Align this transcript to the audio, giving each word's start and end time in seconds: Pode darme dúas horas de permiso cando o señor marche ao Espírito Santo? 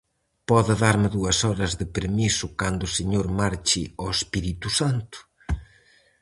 Pode 0.49 0.73
darme 0.83 1.07
dúas 1.15 1.37
horas 1.47 1.71
de 1.79 1.85
permiso 1.95 2.45
cando 2.59 2.83
o 2.85 2.93
señor 2.97 3.27
marche 3.39 3.83
ao 3.99 4.07
Espírito 4.17 4.67
Santo? 4.79 5.17